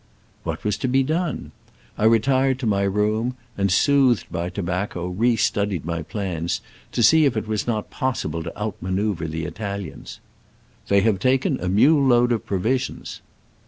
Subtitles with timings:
[0.43, 1.51] What was to be done?
[1.95, 6.59] I re tired to my room, and, soothed by to bacco, re studied my plans,
[6.93, 10.19] to see if it was not possible to outmanoeuvre the Italians.
[10.87, 13.21] "They have taken a mule load of provisions."